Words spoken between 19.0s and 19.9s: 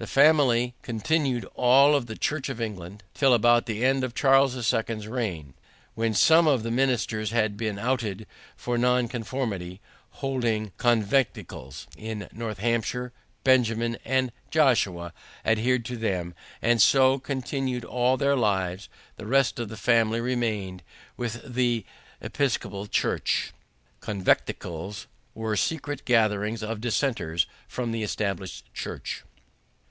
the rest of the